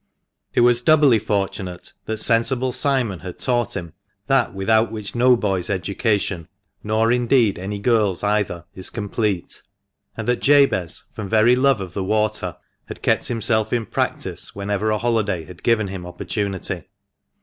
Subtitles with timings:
[0.55, 3.93] It was doubly fortunate that sensible Simon had taught him
[4.25, 6.47] that without which no boy's education—
[6.83, 9.61] nor, indeed, any girl's either— is complete,
[10.17, 14.89] and that Jabez, from very love of the water, had kept himself in practice whenever
[14.89, 16.85] a holiday had given him opportunity.